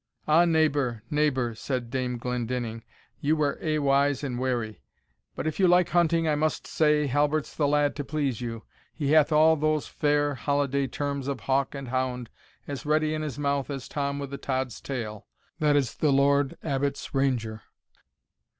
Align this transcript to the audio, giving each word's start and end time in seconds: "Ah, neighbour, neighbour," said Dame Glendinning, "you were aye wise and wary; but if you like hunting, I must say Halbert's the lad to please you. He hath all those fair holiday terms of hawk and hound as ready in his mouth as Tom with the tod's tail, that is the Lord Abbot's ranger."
"Ah, 0.27 0.45
neighbour, 0.45 1.03
neighbour," 1.11 1.53
said 1.53 1.91
Dame 1.91 2.17
Glendinning, 2.17 2.83
"you 3.19 3.35
were 3.35 3.59
aye 3.63 3.77
wise 3.77 4.23
and 4.23 4.39
wary; 4.39 4.81
but 5.35 5.45
if 5.45 5.59
you 5.59 5.67
like 5.67 5.89
hunting, 5.89 6.27
I 6.27 6.33
must 6.33 6.65
say 6.65 7.05
Halbert's 7.05 7.53
the 7.55 7.67
lad 7.67 7.95
to 7.97 8.03
please 8.03 8.41
you. 8.41 8.63
He 8.95 9.11
hath 9.11 9.31
all 9.31 9.55
those 9.55 9.85
fair 9.85 10.33
holiday 10.33 10.87
terms 10.87 11.27
of 11.27 11.41
hawk 11.41 11.75
and 11.75 11.89
hound 11.89 12.31
as 12.67 12.83
ready 12.83 13.13
in 13.13 13.21
his 13.21 13.37
mouth 13.37 13.69
as 13.69 13.87
Tom 13.87 14.17
with 14.17 14.31
the 14.31 14.39
tod's 14.39 14.81
tail, 14.81 15.27
that 15.59 15.75
is 15.75 15.93
the 15.93 16.11
Lord 16.11 16.57
Abbot's 16.63 17.13
ranger." 17.13 17.61